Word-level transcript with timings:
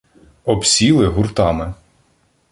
обсіли 0.43 1.07
гуртами. 1.07 1.73